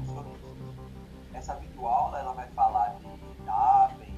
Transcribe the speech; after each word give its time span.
essa 0.00 1.52
Essa 1.52 1.54
videoaula 1.56 2.18
né, 2.18 2.20
ela 2.20 2.32
vai 2.32 2.46
falar 2.48 2.94
de 2.94 3.44
Darwin, 3.44 4.16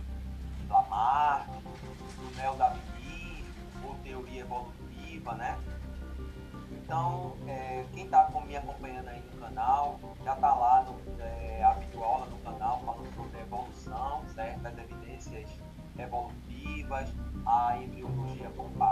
de 0.61 0.67
Lamarck, 0.69 1.49
do 1.49 2.37
Neo 2.37 2.55
Davini, 2.57 3.45
ou 3.85 3.95
teoria 4.03 4.41
evolutiva, 4.41 5.35
né? 5.35 5.59
Então, 6.71 7.37
é, 7.47 7.85
quem 7.95 8.05
está 8.05 8.29
me 8.47 8.57
acompanhando 8.57 9.09
aí 9.09 9.23
no 9.33 9.41
canal, 9.41 9.99
já 10.23 10.35
está 10.35 10.55
lá 10.55 10.85
no, 10.85 11.23
é, 11.23 11.63
a 11.65 11.73
videoaula 11.75 12.27
no 12.27 12.39
canal 12.39 12.81
falando 12.85 13.15
sobre 13.15 13.41
evolução, 13.41 14.23
certo? 14.35 14.67
As 14.67 14.79
evidências 14.79 15.49
evolutivas, 15.99 17.09
a 17.47 17.77
embriologia 17.79 18.51
comparada 18.51 18.84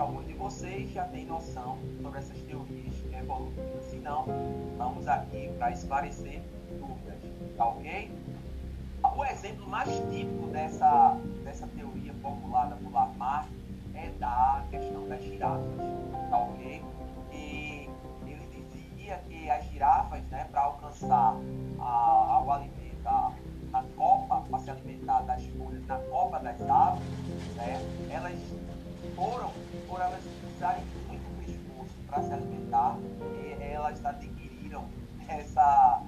alguns 0.00 0.26
de 0.26 0.32
vocês 0.32 0.90
já 0.92 1.04
têm 1.04 1.26
noção 1.26 1.78
sobre 2.02 2.18
essas 2.18 2.38
teorias 2.42 2.94
evolutivas. 3.12 3.84
Se 3.84 3.96
não, 3.96 4.24
estamos 4.72 5.06
aqui 5.06 5.50
para 5.58 5.70
esclarecer 5.72 6.42
dúvidas, 6.78 7.18
tá 7.56 7.66
ok? 7.66 8.10
O 9.16 9.24
exemplo 9.24 9.68
mais 9.68 9.88
típico 10.10 10.46
dessa, 10.48 11.16
dessa 11.44 11.66
teoria 11.68 12.14
formulada 12.22 12.76
por 12.76 12.92
Lamarck 12.92 13.48
é 13.94 14.10
da 14.18 14.64
questão 14.70 15.06
das 15.06 15.22
girafas, 15.22 15.66
tá 16.30 16.38
ok? 16.38 16.82
E 17.32 17.90
ele 18.26 18.66
dizia 18.72 19.18
que 19.28 19.50
as 19.50 19.64
girafas, 19.66 20.22
né, 20.24 20.46
para 20.50 20.62
alcançar 20.62 21.36
a, 21.78 22.42
o 22.44 22.50
alimento, 22.50 23.06
a, 23.06 23.32
a 23.74 23.82
copa, 23.96 24.42
para 24.48 24.58
se 24.60 24.70
alimentar 24.70 25.22
das 25.22 25.44
folhas 25.46 25.86
na 25.86 25.98
copa 25.98 26.38
das 26.38 26.60
árvores, 26.62 27.08
né, 27.56 27.80
elas 28.10 28.38
foram, 29.14 29.49
por 30.00 30.06
elas 30.06 30.24
usarem 30.56 30.84
muito 31.08 31.50
esforço 31.50 31.94
para 32.08 32.22
se 32.22 32.32
alimentar, 32.32 32.96
elas 33.60 34.02
adquiriram 34.02 34.86
essa. 35.28 36.02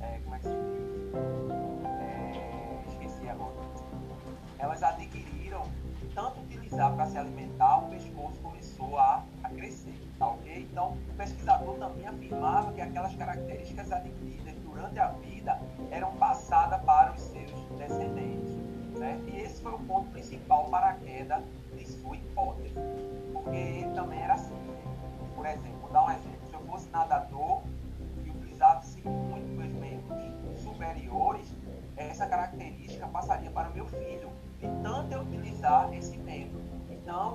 É, 0.00 0.18
como 0.24 0.34
é 0.34 0.38
que 0.38 0.44
se 0.44 0.54
diz? 0.54 1.84
É, 1.86 2.82
esqueci 2.88 3.28
agora. 3.28 3.54
Elas 4.58 4.82
adquiriram 4.82 5.62
tanto 6.16 6.40
utilizar 6.40 6.92
para 6.96 7.06
se 7.06 7.16
alimentar, 7.16 7.84
o 7.84 7.90
pescoço 7.90 8.40
começou 8.42 8.98
a, 8.98 9.22
a 9.44 9.48
crescer, 9.50 9.94
tá 10.18 10.26
ok? 10.26 10.68
Então, 10.72 10.98
o 11.08 11.14
pesquisador 11.14 11.78
também 11.78 12.08
afirmava 12.08 12.72
que 12.72 12.80
aquelas 12.80 13.14
características 13.14 13.92
adquiridas 13.92 14.54
durante 14.64 14.98
a 14.98 15.10
vida 15.10 15.60
eram 15.92 16.12
passadas 16.16 16.82
para 16.82 17.12
os 17.12 17.20
seus 17.20 17.52
descendentes, 17.78 18.50
certo? 18.98 19.28
E 19.28 19.40
esse 19.42 19.62
foi 19.62 19.74
o 19.74 19.78
ponto 19.78 20.10
principal 20.10 20.64
para 20.64 20.88
a 20.88 20.94
queda 20.94 21.40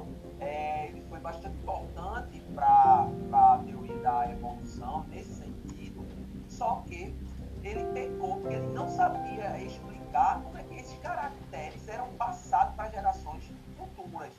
Então, 0.04 0.08
é, 0.40 0.88
ele 0.88 1.02
foi 1.10 1.20
bastante 1.20 1.56
importante 1.58 2.42
para 2.54 3.08
a 3.32 3.64
teoria 3.66 3.98
da 3.98 4.32
evolução 4.32 5.06
nesse 5.10 5.34
sentido, 5.36 6.06
só 6.50 6.84
que 6.88 7.16
ele 7.64 7.84
pecou 7.94 8.38
porque 8.42 8.56
ele 8.56 8.74
não 8.74 8.90
sabia 8.90 9.58
explicar 9.62 10.42
como 10.42 10.58
é 10.58 10.64
que 10.64 10.76
esses 10.76 10.98
caracteres 11.00 11.88
eram 11.88 12.08
passados 12.14 12.76
para 12.76 12.90
gerações 12.90 13.44
futuras, 13.78 14.32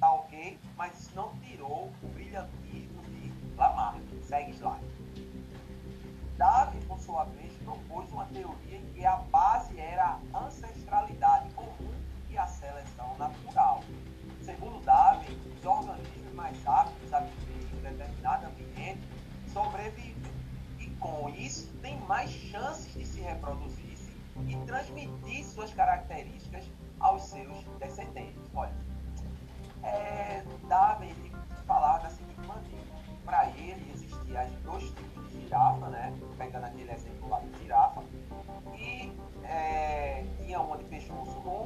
tá 0.00 0.12
ok? 0.12 0.58
Mas 0.76 0.98
isso 0.98 1.12
não 1.14 1.32
tirou 1.36 1.90
o 2.02 2.08
brilhantismo 2.08 3.02
de 3.02 3.32
Lamarck. 3.56 4.02
Segue 4.22 4.52
slide. 4.52 4.81
Mais 22.12 22.30
chances 22.30 22.92
de 22.92 23.06
se 23.06 23.20
reproduzir 23.22 23.96
e 24.46 24.54
transmitir 24.66 25.46
suas 25.46 25.72
características 25.72 26.70
aos 27.00 27.22
seus 27.22 27.64
descendentes. 27.78 28.50
Olha, 28.54 28.74
é, 29.82 30.44
Darwin 30.68 31.14
falava 31.66 32.02
da 32.02 32.10
seguinte 32.10 32.46
maneira: 32.46 32.84
para 33.24 33.48
ele 33.56 33.90
existiam 33.94 34.46
dois 34.62 34.84
tipos 34.90 35.26
de 35.30 35.40
girafa, 35.40 35.88
né? 35.88 36.12
Pegando 36.36 36.64
aquele 36.66 36.92
exemplo 36.92 37.30
lá 37.30 37.40
de 37.40 37.58
girafa, 37.62 38.02
e 38.76 39.10
é, 39.44 40.22
tinha 40.36 40.60
uma 40.60 40.76
de 40.76 40.84
pescoço 40.84 41.38
longo 41.38 41.61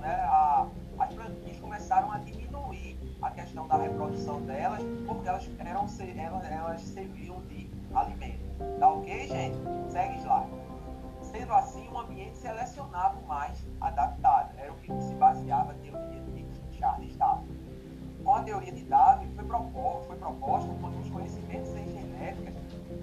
Né? 0.00 0.14
A, 0.24 0.66
as 0.98 1.14
branquinhas 1.14 1.58
começaram 1.60 2.10
a 2.10 2.18
diminuir 2.18 2.98
a 3.22 3.30
questão 3.30 3.68
da 3.68 3.76
reprodução 3.76 4.40
delas, 4.42 4.82
porque 5.06 5.28
elas, 5.28 5.48
eram, 5.60 5.86
elas, 6.16 6.50
elas 6.50 6.80
serviam 6.80 7.40
de 7.42 7.70
alimento. 7.94 8.42
Tá 8.80 8.88
ok, 8.88 9.28
gente? 9.28 9.56
Segue 9.90 10.18
slide. 10.18 10.50
Sendo 11.22 11.52
assim, 11.52 11.88
um 11.88 11.98
ambiente 12.00 12.36
selecionado 12.36 13.20
mais 13.26 13.64
adaptado. 13.80 14.58
Era 14.58 14.72
o 14.72 14.76
que 14.76 14.92
se 15.00 15.14
baseava 15.14 15.70
a 15.70 15.74
teoria 15.74 16.20
de 16.20 16.76
Charles 16.76 17.16
Darwin. 17.16 17.62
Com 18.24 18.34
a 18.34 18.42
teoria 18.42 18.72
de 18.72 18.84
Darwin, 18.84 19.32
foi, 19.34 19.44
proposto, 19.44 20.06
foi 20.08 20.16
proposta 20.16 20.74
quando 20.80 21.00
os 21.00 21.10
conhecimentos 21.10 21.70
em 21.70 21.88
genética 21.92 22.52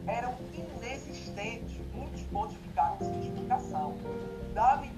eram 0.08 0.34
inexistentes. 0.54 1.80
Muitos 1.94 2.22
pontos 2.24 2.56
ficaram 2.58 2.98
sem 3.00 3.20
explicação. 3.22 3.96
Darwin 4.54 4.94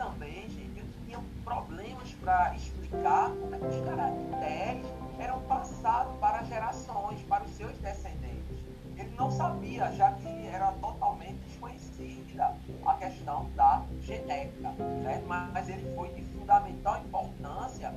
problemas 1.51 2.13
para 2.21 2.55
explicar 2.55 3.29
como 3.29 3.53
é 3.53 3.59
que 3.59 3.65
os 3.65 3.85
caracteres 3.85 4.85
eram 5.19 5.41
passados 5.41 6.17
para 6.19 6.43
gerações, 6.43 7.21
para 7.23 7.43
os 7.43 7.51
seus 7.51 7.77
descendentes. 7.79 8.57
Ele 8.95 9.13
não 9.17 9.29
sabia, 9.31 9.91
já 9.91 10.13
que 10.13 10.47
era 10.47 10.71
totalmente 10.73 11.39
desconhecida 11.47 12.55
a 12.85 12.93
questão 12.93 13.49
da 13.55 13.83
genética, 14.01 14.73
certo? 15.03 15.27
mas 15.27 15.67
ele 15.67 15.93
foi 15.95 16.09
de 16.13 16.23
fundamental 16.23 17.01
importância 17.01 17.93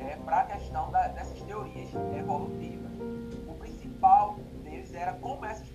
é, 0.00 0.16
para 0.24 0.40
a 0.40 0.44
questão 0.44 0.90
da, 0.90 1.08
dessas 1.08 1.40
teorias 1.42 1.88
evolutivas. 2.16 2.92
O 3.46 3.54
principal 3.54 4.36
deles 4.62 4.92
era 4.92 5.14
como 5.14 5.46
essas 5.46 5.67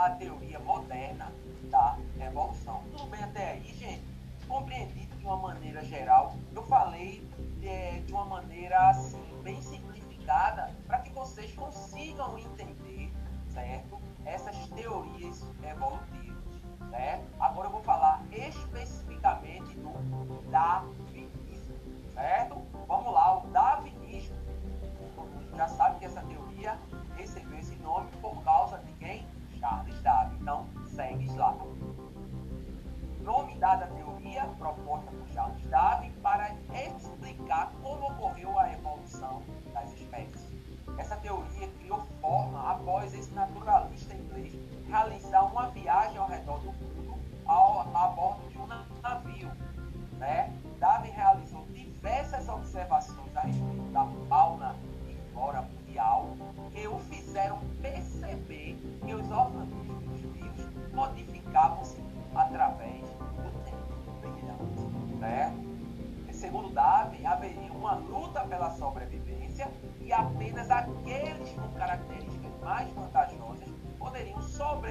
a 0.00 0.10
teoria 0.10 0.58
moderna 0.60 1.30
da 1.64 1.98
evolução. 2.18 2.82
Tudo 2.90 3.06
bem 3.10 3.22
até 3.22 3.52
aí, 3.52 3.74
gente? 3.74 4.02
Compreendido 4.48 5.14
de 5.14 5.24
uma 5.26 5.36
maneira 5.36 5.84
geral. 5.84 6.34
Eu 6.54 6.62
falei 6.66 7.22
é, 7.62 8.00
de 8.06 8.12
uma 8.12 8.24
maneira 8.24 8.89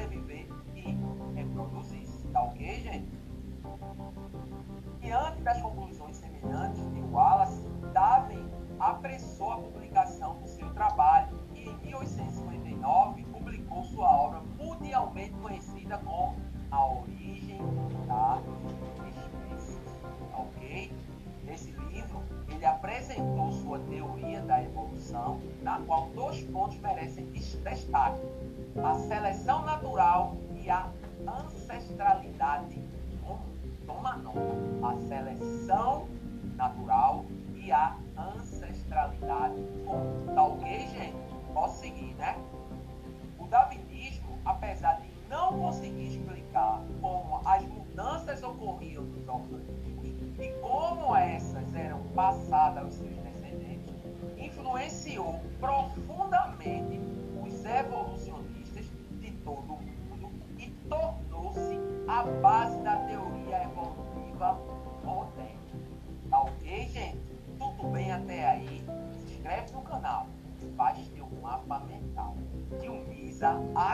sobreviver 0.09 0.47
e 0.75 0.97
reproduzir-se. 1.35 2.27
Tá 2.29 2.41
ok, 2.44 2.81
gente? 2.81 3.19
Diante 5.00 5.41
das 5.41 5.61
conclusões 5.61 6.17
semelhantes 6.17 6.91
de 6.94 7.01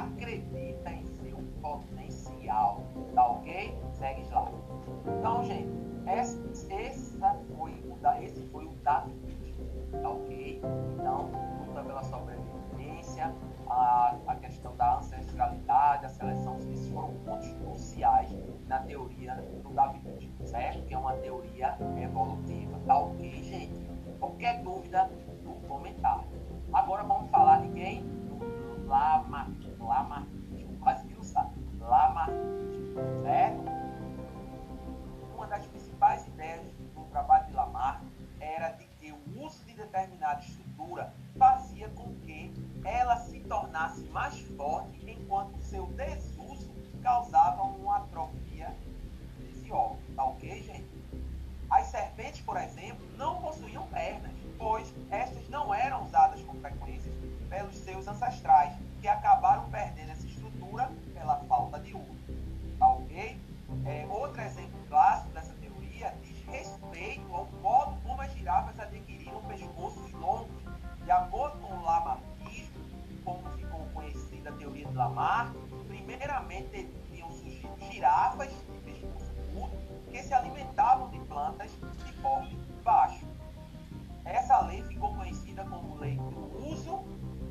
acredita 0.05 0.91
em 0.91 1.05
seu 1.05 1.37
potencial. 1.61 2.81
Tá 3.13 3.27
ok? 3.27 3.77
Segue 3.93 4.23
lá. 4.31 4.51
Então, 5.05 5.43
gente, 5.43 5.69
essa, 6.05 6.39
essa 6.73 7.35
foi 7.55 7.71
o 7.89 7.95
da, 8.01 8.21
esse 8.21 8.41
foi 8.47 8.65
o 8.65 8.73
darwinismo. 8.83 9.65
Tá 10.01 10.09
ok? 10.09 10.61
Então, 10.93 11.31
luta 11.65 11.83
pela 11.83 12.03
sobrevivência, 12.03 13.33
a, 13.67 14.15
a 14.27 14.35
questão 14.35 14.75
da 14.75 14.97
ancestralidade, 14.97 16.05
a 16.05 16.09
seleção, 16.09 16.57
esses 16.59 16.89
foram 16.89 17.13
pontos 17.25 17.51
cruciais 17.53 18.29
na 18.67 18.79
teoria 18.79 19.35
do 19.63 19.69
darwinismo, 19.73 20.45
certo? 20.45 20.83
Que 20.85 20.93
é 20.93 20.97
uma 20.97 21.13
teoria 21.13 21.77
evolutiva. 22.01 22.79
Tá 22.85 22.97
ok, 22.99 23.43
gente? 23.43 23.89
Qualquer 24.19 24.61
dúvida, 24.61 25.09
no 25.43 25.55
comentário. 25.67 26.27
Agora 26.73 27.03
vamos 27.03 27.29
falar 27.29 27.61
de 27.61 27.69
quem? 27.69 28.03
Do 28.03 28.87
Lamarckismo. 28.87 29.54
uso 39.37 39.63
de 39.65 39.73
determinada 39.73 40.41
estrutura 40.41 41.13
fazia 41.37 41.89
com 41.89 42.13
que 42.21 42.53
ela 42.83 43.17
se 43.17 43.39
tornasse 43.41 44.03
mais 44.09 44.39
forte, 44.55 45.03
enquanto 45.09 45.61
seu 45.61 45.87
desuso 45.87 46.73
causava 47.01 47.63
um 47.63 47.74
girafas 77.95 78.49
de 78.49 78.77
pescoço 78.83 79.31
curto 79.53 79.77
que 80.11 80.21
se 80.21 80.33
alimentavam 80.33 81.09
de 81.11 81.19
plantas 81.19 81.71
de 81.71 82.13
porte 82.21 82.53
baixo. 82.83 83.25
Essa 84.25 84.59
lei 84.65 84.83
ficou 84.83 85.15
conhecida 85.15 85.63
como 85.63 85.97
lei 85.97 86.17
do 86.17 86.71
uso 86.71 87.05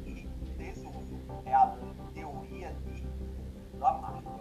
e 0.04 0.28
desuso. 0.58 0.92
É 1.46 1.54
a 1.54 1.74
teoria 2.12 2.74
de 2.84 3.06
Lamarck. 3.78 4.33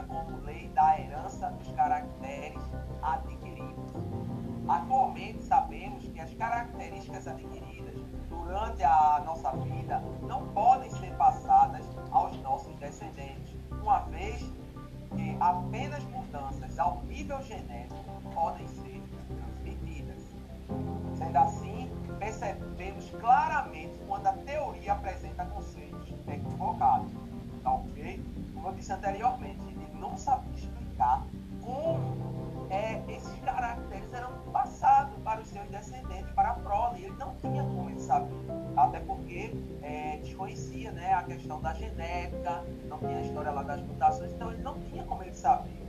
Conhecida 0.00 0.02
como 0.02 0.36
lei 0.44 0.68
da 0.68 0.98
herança 0.98 1.50
dos 1.50 1.70
caracteres 1.72 2.60
adquiridos. 3.02 3.92
Atualmente 4.68 5.42
sabemos 5.42 6.04
que 6.04 6.20
as 6.20 6.32
características 6.34 7.26
adquiridas 7.26 7.94
durante 8.28 8.82
a 8.84 9.22
nossa 9.24 9.52
vida 9.52 10.02
não 10.22 10.46
podem 10.48 10.90
ser 10.90 11.12
passadas 11.16 11.84
aos 12.10 12.36
nossos 12.42 12.74
descendentes, 12.76 13.56
uma 13.70 14.00
vez 14.00 14.40
que 15.16 15.36
apenas 15.40 16.02
mudanças 16.04 16.78
ao 16.78 17.02
nível 17.02 17.40
genético 17.42 18.04
podem 18.32 18.66
ser 18.68 19.02
transmitidas. 19.26 20.22
Sendo 21.16 21.36
assim, 21.36 21.90
percebemos 22.18 23.10
claramente 23.10 23.98
quando 24.06 24.26
a 24.28 24.32
teoria 24.32 24.92
apresenta 24.92 25.44
conceitos 25.46 26.08
equivocados. 26.28 27.10
Tá 27.62 27.72
ok? 27.72 28.24
Como 28.54 28.68
eu 28.68 28.74
disse 28.74 28.92
anteriormente, 28.92 29.69
não 30.00 30.16
sabia 30.16 30.54
explicar 30.54 31.24
como 31.62 32.30
é, 32.70 33.02
esses 33.08 33.38
caracteres 33.40 34.12
eram 34.12 34.32
passados 34.52 35.14
para 35.22 35.40
os 35.40 35.48
seus 35.48 35.68
descendentes, 35.68 36.30
para 36.34 36.50
a 36.50 36.54
prole. 36.54 37.04
Ele 37.04 37.16
não 37.18 37.34
tinha 37.36 37.62
como 37.62 37.90
ele 37.90 38.00
saber. 38.00 38.32
Até 38.76 39.00
porque 39.00 39.54
é, 39.82 40.18
desconhecia 40.18 40.92
né, 40.92 41.12
a 41.12 41.22
questão 41.24 41.60
da 41.60 41.74
genética, 41.74 42.64
não 42.88 42.98
tinha 42.98 43.18
a 43.18 43.22
história 43.22 43.50
lá 43.50 43.62
das 43.62 43.80
mutações, 43.82 44.32
então 44.32 44.52
ele 44.52 44.62
não 44.62 44.78
tinha 44.80 45.04
como 45.04 45.22
ele 45.22 45.34
saber. 45.34 45.80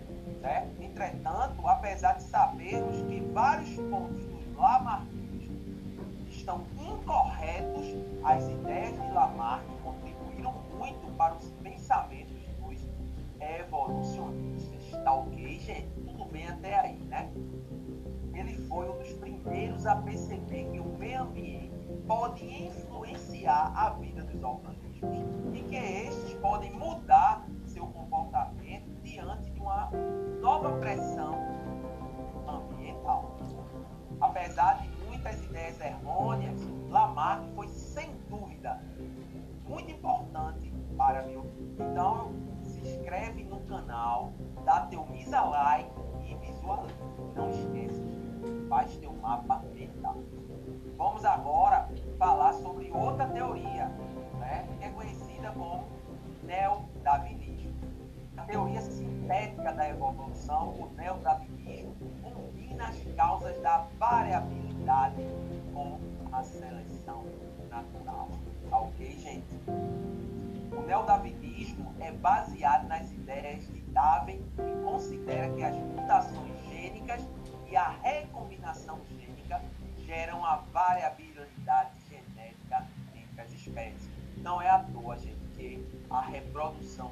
Né? 0.41 0.67
Entretanto, 0.79 1.67
apesar 1.67 2.13
de 2.13 2.23
sabermos 2.23 3.01
que 3.03 3.19
vários 3.31 3.69
pontos 3.75 4.25
do 4.25 4.59
Lamarckismo 4.59 5.21
estão 6.29 6.63
incorretos, 6.79 7.95
as 8.23 8.43
ideias 8.49 8.93
de 8.93 9.11
Lamarck 9.13 9.63
contribuíram 9.83 10.53
muito 10.77 11.15
para 11.15 11.35
os 11.35 11.47
Tá 15.11 15.15
ok, 15.15 15.59
gente? 15.59 15.89
Tudo 16.05 16.23
bem 16.31 16.47
até 16.47 16.73
aí, 16.79 16.97
né? 17.09 17.29
Ele 18.33 18.53
foi 18.69 18.89
um 18.89 18.97
dos 18.97 19.11
primeiros 19.11 19.85
a 19.85 19.97
perceber 19.97 20.69
que 20.71 20.79
o 20.79 20.85
meio 20.97 21.23
ambiente 21.23 21.85
pode 22.07 22.45
influenciar 22.45 23.73
a 23.75 23.89
vida 23.89 24.23
dos 24.23 24.41
organismos 24.41 25.53
e 25.53 25.63
que 25.63 25.75
estes 25.75 26.33
podem 26.35 26.71
mudar 26.71 27.45
seu 27.65 27.87
comportamento 27.87 28.89
diante 29.03 29.51
de 29.51 29.59
uma 29.59 29.91
é 72.01 72.12
baseado 72.12 72.88
nas 72.88 73.12
ideias 73.12 73.65
de 73.67 73.81
Darwin, 73.91 74.43
que 74.55 74.84
considera 74.84 75.53
que 75.53 75.63
as 75.63 75.75
mutações 75.75 76.65
gênicas 76.70 77.22
e 77.70 77.75
a 77.75 77.89
recombinação 78.01 79.00
gênica 79.17 79.62
geram 80.05 80.43
a 80.46 80.58
variabilidade 80.74 81.91
genética 82.10 82.88
entre 83.15 83.41
as 83.41 83.53
espécies. 83.53 84.10
Não 84.38 84.62
é 84.62 84.70
à 84.70 84.79
toa, 84.79 85.17
gente, 85.17 85.39
que 85.55 86.03
a 86.10 86.22
reprodução 86.22 87.10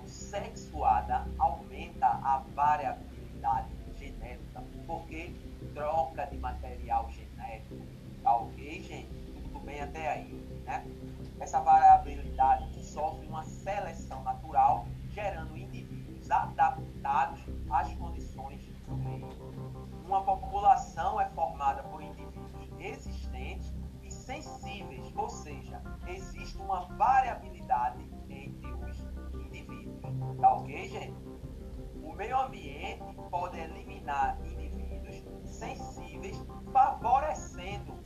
sensíveis, 24.41 25.13
ou 25.15 25.29
seja, 25.29 25.81
existe 26.07 26.57
uma 26.57 26.85
variabilidade 26.97 28.09
entre 28.29 28.71
os 28.73 28.99
indivíduos. 29.45 30.39
Tá 30.39 30.53
ok, 30.53 30.87
gente? 30.87 31.17
O 32.01 32.13
meio 32.13 32.39
ambiente 32.39 33.03
pode 33.29 33.59
eliminar 33.59 34.39
indivíduos 34.45 35.23
sensíveis, 35.45 36.41
favorecendo 36.71 37.99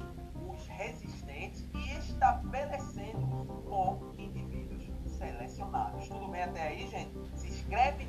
os 0.49 0.67
resistentes 0.67 1.69
e 1.73 1.97
estabelecendo 1.97 3.45
com 3.67 4.11
indivíduos 4.17 4.91
selecionados. 5.17 6.07
Tudo 6.09 6.27
bem 6.29 6.43
até 6.43 6.67
aí, 6.69 6.87
gente? 6.87 7.37
Se 7.37 7.47
inscreve 7.47 8.02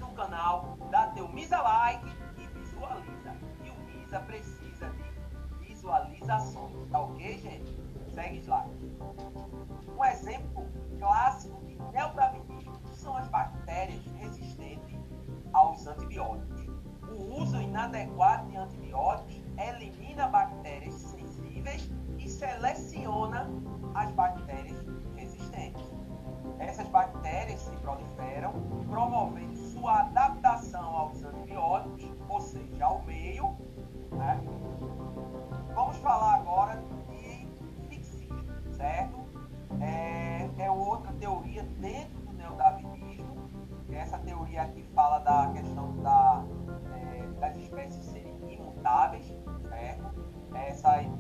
O 17.84 17.86
uso 17.86 17.92
inadequado 17.92 17.92
de 17.92 18.00
antibióticos 18.00 18.33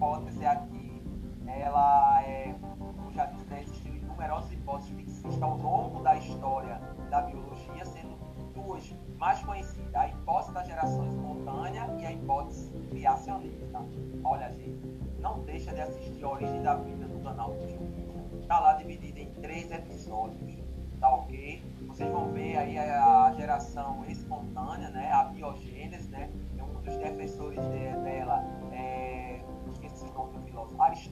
hipótese 0.04 0.44
aqui, 0.44 1.02
ela 1.46 2.22
é, 2.22 2.54
como 2.78 3.10
já 3.12 3.24
disse, 3.26 3.46
né, 3.46 3.62
existem 3.62 3.92
numerosas 4.02 4.52
hipóteses 4.52 4.90
fixistas 4.90 5.42
ao 5.42 5.56
longo 5.56 6.02
da 6.02 6.14
história 6.16 6.78
da 7.10 7.22
biologia, 7.22 7.86
sendo 7.86 8.14
duas 8.52 8.94
mais 9.16 9.40
conhecidas, 9.42 9.94
a 9.94 10.08
hipótese 10.08 10.52
da 10.52 10.62
geração 10.62 11.06
espontânea 11.06 11.88
e 11.98 12.04
a 12.04 12.12
hipótese 12.12 12.70
criacionista. 12.90 13.82
Olha, 14.22 14.52
gente, 14.52 15.00
não 15.20 15.40
deixa 15.44 15.72
de 15.72 15.80
assistir 15.80 16.22
a 16.22 16.28
origem 16.28 16.62
da 16.62 16.74
vida 16.76 17.06
no 17.06 17.20
canal 17.20 17.54
do 17.54 17.66
Tio 17.66 18.04
Está 18.42 18.60
lá 18.60 18.74
dividido 18.74 19.18
em 19.18 19.32
três 19.40 19.70
episódios, 19.72 20.58
tá 21.00 21.14
ok? 21.14 21.64
Vocês 21.88 22.12
vão 22.12 22.30
ver 22.30 22.58
aí 22.58 22.78
a 22.78 23.32
geração 23.34 24.04
espontânea, 24.06 24.90
né? 24.90 25.10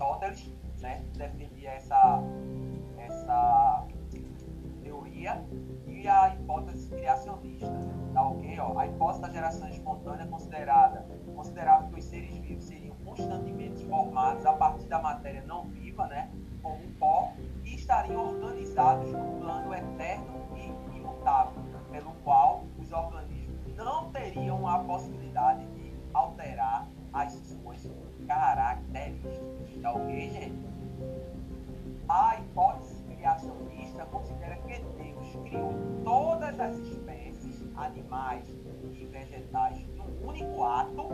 Aristóteles, 0.02 0.52
né? 0.80 1.04
Defendia 1.16 1.70
essa, 1.70 2.22
essa 2.98 3.86
teoria 4.82 5.44
e 5.86 6.08
a 6.08 6.34
hipótese 6.34 6.88
criacionista, 6.88 7.72
tá 8.12 8.28
ok? 8.28 8.58
Ó, 8.60 8.78
a 8.78 8.86
hipótese 8.86 9.22
da 9.22 9.30
geração 9.30 9.68
espontânea 9.68 10.26
considerada 10.26 11.06
considerava 11.34 11.88
que 11.88 11.98
os 11.98 12.04
seres 12.04 12.36
vivos 12.38 12.64
seriam 12.64 12.96
constantemente 13.04 13.84
formados 13.86 14.44
a 14.44 14.52
partir 14.54 14.88
da 14.88 15.00
matéria 15.00 15.44
não 15.46 15.68
viva, 15.68 16.06
né? 16.08 16.30
Como 16.62 16.82
pó, 16.94 17.32
e 17.64 17.74
estariam 17.74 18.28
organizados 18.28 19.10
no 19.12 19.40
plano 19.40 19.74
eterno 19.74 20.46
e 20.56 20.96
imutável, 20.96 21.62
pelo 21.90 22.12
qual 22.24 22.64
os 22.78 22.90
organismos 22.92 23.76
não 23.76 24.10
teriam 24.12 24.66
a 24.66 24.80
possibilidade 24.80 25.66
de 25.74 25.92
alterar 26.12 26.88
as 27.12 27.34
ok, 29.92 30.30
gente? 30.30 30.72
A 32.08 32.38
hipótese 32.38 33.02
criacionista 33.04 34.04
considera 34.06 34.56
que 34.56 34.80
Deus 34.80 35.36
criou 35.44 35.74
todas 36.04 36.58
as 36.58 36.76
espécies, 36.78 37.62
animais 37.76 38.48
e 38.48 39.06
vegetais 39.06 39.86
num 39.96 40.28
único 40.28 40.64
ato. 40.64 41.08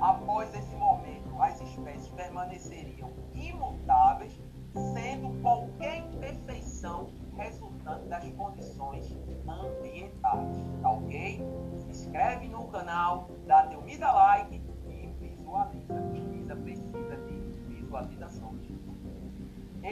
Após 0.00 0.54
esse 0.54 0.74
momento, 0.76 1.40
as 1.40 1.60
espécies 1.60 2.08
permaneceriam 2.08 3.10
imutáveis, 3.34 4.40
sendo 4.72 5.40
qualquer 5.42 5.98
imperfeição 5.98 7.10
resultante 7.36 8.06
das 8.08 8.24
condições 8.32 9.16
ambientais. 9.46 10.56
Tá 10.82 10.90
ok? 10.90 11.40
Se 11.76 11.90
inscreve 11.90 12.48
no 12.48 12.66
canal, 12.68 13.28
dá 13.46 13.66
teu 13.66 13.82
mida 13.82 14.10
like 14.12 14.67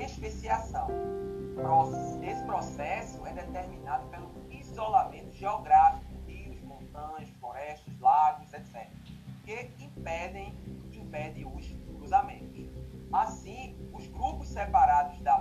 Especiação. 0.04 0.88
Esse 2.22 2.44
processo 2.44 3.26
é 3.26 3.32
determinado 3.32 4.06
pelo 4.08 4.30
isolamento 4.50 5.32
geográfico, 5.32 6.12
rios, 6.26 6.60
montanhas, 6.62 7.30
florestas, 7.40 7.98
lagos, 7.98 8.52
etc., 8.52 8.88
que 9.44 9.84
impedem, 9.84 10.54
impedem 10.92 11.46
os 11.46 11.66
cruzamentos. 11.86 12.66
Assim, 13.12 13.76
os 13.92 14.06
grupos 14.08 14.48
separados 14.48 15.20
da 15.22 15.35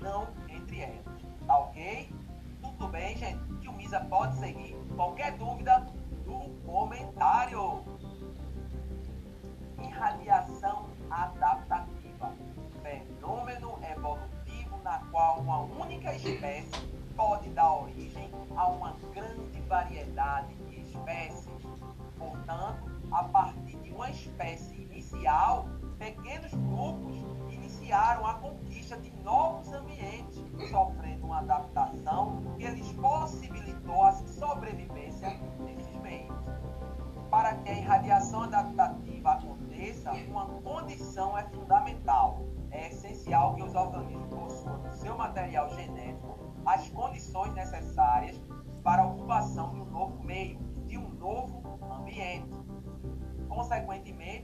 não 0.00 0.28
entre 0.48 0.80
elas. 0.80 1.04
Tá 1.46 1.58
ok? 1.58 2.12
Tudo 2.62 2.88
bem, 2.88 3.16
gente? 3.16 3.38
Que 3.60 3.68
o 3.68 3.72
Misa 3.72 4.00
pode 4.00 4.36
seguir. 4.38 4.76
Qualquer 4.94 5.36
dúvida, 5.36 5.86
no 6.26 6.50
comentário. 6.64 7.84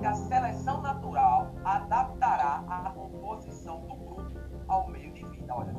Consequentemente, 0.00 0.06
a 0.06 0.14
seleção 0.14 0.80
natural 0.80 1.52
adaptará 1.64 2.64
a 2.66 2.90
composição 2.90 3.80
do 3.80 3.94
grupo 3.94 4.40
ao 4.68 4.88
meio 4.88 5.12
de 5.12 5.24
vida. 5.26 5.54
Olha, 5.54 5.74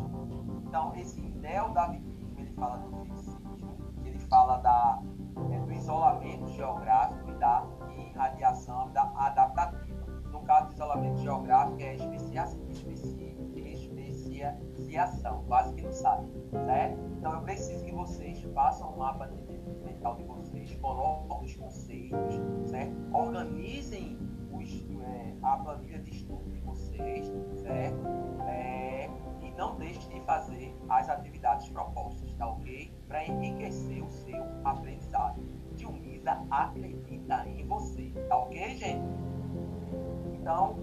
então 0.67 0.95
esse 0.95 1.19
neo-darwinismo 1.21 2.39
ele 2.39 2.51
fala 2.53 2.77
do 2.77 3.05
fixismo, 3.05 3.77
ele 4.05 4.19
fala 4.19 4.57
da, 4.57 5.01
é, 5.51 5.59
do 5.59 5.73
isolamento 5.73 6.47
geográfico 6.49 7.31
e 7.31 7.33
da 7.35 7.65
irradiação 7.97 8.91
da 8.91 9.11
adaptativa. 9.15 10.01
No 10.31 10.41
caso 10.41 10.67
do 10.67 10.73
isolamento 10.73 11.17
geográfico 11.19 11.81
é 11.81 11.95
especiação, 11.95 12.61
especiação, 14.91 15.43
quase 15.47 15.73
que 15.75 15.81
não 15.81 15.91
sabe, 15.91 16.27
certo? 16.51 16.99
Então 17.17 17.33
eu 17.33 17.41
preciso 17.41 17.83
que 17.83 17.91
vocês 17.91 18.41
façam 18.53 18.93
um 18.93 18.97
mapa 18.97 19.29
mental 19.83 20.15
de 20.15 20.23
vocês, 20.23 20.40
coloquem 20.81 21.45
os 21.45 21.55
conceitos, 21.55 22.41
certo? 22.65 22.93
Organizem 23.13 24.17
os, 24.51 24.85
é, 25.01 25.35
a 25.41 25.57
planilha 25.57 25.99
de 25.99 26.11
estudo 26.11 26.49
de 26.51 26.59
vocês, 26.59 27.31
certo? 27.61 28.05
É, 28.47 29.09
e 29.41 29.51
não 29.51 29.77
deixem 29.77 30.09
de 30.09 30.25
fazer 30.25 30.75
as 30.89 31.09
atividades 31.09 31.69
propostas, 31.69 32.33
tá 32.33 32.47
ok? 32.47 32.93
Para 33.07 33.25
enriquecer 33.25 34.03
o 34.03 34.09
seu 34.09 34.43
aprendizado. 34.63 35.41
Dilmisa 35.75 36.45
acredita 36.49 37.47
em 37.47 37.65
você, 37.65 38.11
tá 38.27 38.37
ok, 38.37 38.75
gente? 38.75 39.05
Então, 40.33 40.75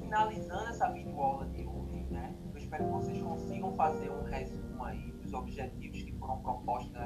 finalizando 0.00 0.68
essa 0.68 0.88
videoaula 0.90 1.46
de 1.46 1.66
hoje, 1.66 2.06
né? 2.10 2.34
Eu 2.52 2.58
espero 2.58 2.84
que 2.84 2.90
vocês 2.90 3.22
consigam 3.22 3.72
fazer 3.74 4.10
um 4.10 4.22
resumo 4.24 4.84
aí 4.84 5.12
dos 5.12 5.32
objetivos 5.34 6.02
que 6.02 6.12
foram 6.12 6.38
propostos 6.38 6.96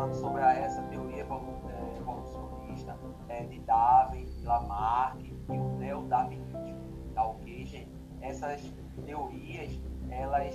falando 0.00 0.14
sobre 0.14 0.42
essa 0.42 0.82
teoria 0.84 1.24
é, 1.24 1.98
evolucionista 1.98 2.96
é, 3.28 3.44
de 3.44 3.60
Darwin, 3.60 4.24
de 4.24 4.46
Lamarck 4.46 5.20
e 5.22 5.52
o 5.52 5.76
neo-darwinismo, 5.76 7.12
tá 7.14 7.26
ok, 7.26 7.66
gente? 7.66 7.90
Essas 8.22 8.62
teorias, 9.04 9.78
elas, 10.08 10.54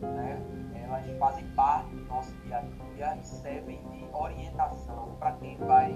né, 0.00 0.40
elas 0.84 1.18
fazem 1.18 1.44
parte 1.56 1.92
do 1.92 2.04
nosso 2.04 2.32
dia 2.42 2.58
a 2.58 2.60
dia 2.60 3.16
e 3.16 3.24
servem 3.24 3.82
de 3.90 4.04
orientação 4.12 5.16
para 5.18 5.32
quem 5.32 5.56
vai, 5.58 5.92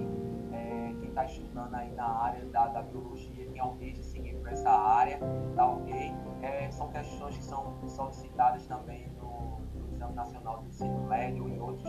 é, 0.53 0.95
quem 0.99 1.09
está 1.09 1.25
estudando 1.25 1.75
aí 1.75 1.93
na 1.93 2.09
área 2.09 2.45
da, 2.47 2.67
da 2.67 2.83
biologia, 2.83 3.47
quem 3.47 3.61
almeja 3.61 4.03
seguir 4.03 4.35
por 4.39 4.49
essa 4.49 4.71
área, 4.71 5.21
tá 5.55 5.71
ok? 5.71 6.13
É, 6.43 6.69
são 6.73 6.89
questões 6.89 7.37
que 7.37 7.45
são 7.45 7.77
solicitadas 7.87 8.67
também 8.67 9.09
no 9.21 9.61
Exame 9.99 10.15
Nacional 10.15 10.61
de 10.61 10.69
Ensino 10.69 11.07
Médio 11.09 11.49
e 11.49 11.59
outros 11.59 11.89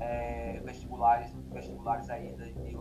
é, 0.00 0.60
vestibulares, 0.62 1.34
vestibulares 1.50 2.10
aí 2.10 2.34
de, 2.34 2.52
de, 2.52 2.76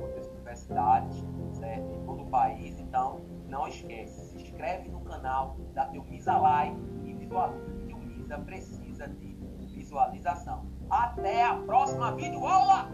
outras 0.00 0.28
universidades, 0.28 1.24
certo? 1.52 1.92
Em 1.92 2.04
todo 2.04 2.22
o 2.22 2.30
país, 2.30 2.78
então 2.78 3.20
não 3.48 3.66
esquece, 3.66 4.30
se 4.30 4.36
inscreve 4.36 4.88
no 4.88 5.00
canal, 5.00 5.56
dá 5.74 5.86
teu 5.86 6.04
Misa 6.04 6.36
like 6.38 6.80
e 7.04 7.12
visualiza 7.12 7.86
que 7.86 7.92
o 7.92 7.98
Misa 7.98 8.38
precisa 8.38 9.08
de 9.08 9.36
visualização. 9.74 10.64
Até 10.88 11.44
a 11.44 11.56
próxima 11.56 12.12
videoaula! 12.14 12.88